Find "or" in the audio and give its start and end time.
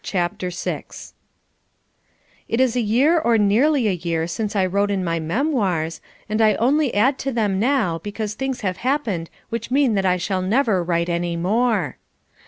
3.19-3.37